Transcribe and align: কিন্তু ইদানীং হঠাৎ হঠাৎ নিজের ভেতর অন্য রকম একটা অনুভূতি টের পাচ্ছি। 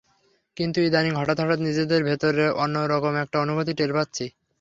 কিন্তু 0.57 0.79
ইদানীং 0.81 1.13
হঠাৎ 1.15 1.37
হঠাৎ 1.39 1.59
নিজের 1.61 2.01
ভেতর 2.03 2.33
অন্য 2.55 2.75
রকম 2.93 3.13
একটা 3.23 3.37
অনুভূতি 3.39 3.73
টের 3.75 3.91
পাচ্ছি। 3.93 4.25